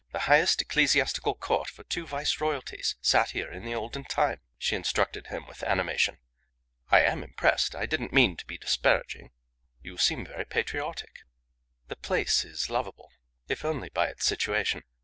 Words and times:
The 0.13 0.19
highest 0.25 0.59
ecclesiastical 0.63 1.35
court 1.35 1.67
for 1.69 1.83
two 1.83 2.07
viceroyalties, 2.07 2.95
sat 3.01 3.29
here 3.37 3.51
in 3.51 3.63
the 3.63 3.75
olden 3.75 4.03
time," 4.05 4.41
she 4.57 4.75
instructed 4.75 5.27
him 5.27 5.45
with 5.45 5.61
animation. 5.61 6.17
"I 6.89 7.01
am 7.01 7.21
impressed. 7.21 7.75
I 7.75 7.85
didn't 7.85 8.11
mean 8.11 8.35
to 8.37 8.45
be 8.47 8.57
disparaging. 8.57 9.29
You 9.79 9.99
seem 9.99 10.25
very 10.25 10.45
patriotic." 10.45 11.17
"The 11.87 11.97
place 11.97 12.43
is 12.43 12.67
lovable, 12.67 13.11
if 13.47 13.63
only 13.63 13.89
by 13.89 14.07
its 14.07 14.25
situation. 14.25 14.81